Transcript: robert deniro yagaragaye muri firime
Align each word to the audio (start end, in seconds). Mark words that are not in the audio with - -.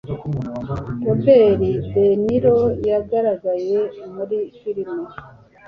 robert 1.05 1.59
deniro 1.93 2.57
yagaragaye 2.89 3.77
muri 4.15 4.37
firime 4.59 5.01